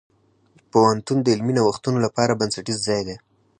[0.71, 3.15] پوهنتون د علمي نوښتونو لپاره بنسټیز ځای دی.